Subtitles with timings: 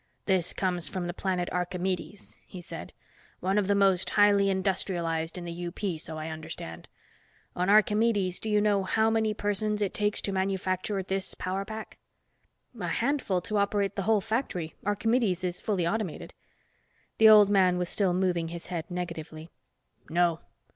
[0.25, 2.91] "This comes from the planet Archimedes," he said,
[3.39, 6.87] "one of the most highly industrialized in the UP, so I understand.
[7.55, 11.99] On Archimedes do you know how many persons it takes to manufacture this power pack?"
[12.79, 16.33] "A handful to operate the whole factory, Archimedes is fully automated."
[17.19, 19.51] The old man was still moving his head negatively.
[20.09, 20.39] "No.